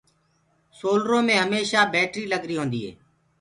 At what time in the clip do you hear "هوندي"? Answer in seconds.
2.59-2.79